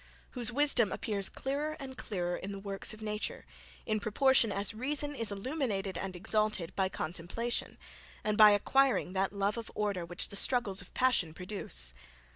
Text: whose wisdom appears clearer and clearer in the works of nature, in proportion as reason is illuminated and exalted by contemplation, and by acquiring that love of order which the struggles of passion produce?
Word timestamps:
whose 0.31 0.51
wisdom 0.51 0.91
appears 0.91 1.29
clearer 1.29 1.77
and 1.79 1.95
clearer 1.95 2.35
in 2.35 2.51
the 2.51 2.57
works 2.57 2.91
of 2.91 3.03
nature, 3.03 3.45
in 3.85 3.99
proportion 3.99 4.51
as 4.51 4.73
reason 4.73 5.13
is 5.13 5.31
illuminated 5.31 5.95
and 5.95 6.15
exalted 6.15 6.75
by 6.75 6.89
contemplation, 6.89 7.77
and 8.23 8.35
by 8.35 8.49
acquiring 8.49 9.13
that 9.13 9.31
love 9.31 9.57
of 9.59 9.69
order 9.75 10.03
which 10.03 10.29
the 10.29 10.35
struggles 10.35 10.81
of 10.81 10.91
passion 10.95 11.35
produce? 11.35 11.93